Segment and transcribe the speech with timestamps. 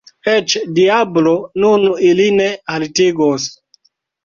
[0.35, 3.49] Eĉ diablo nun ilin ne haltigos.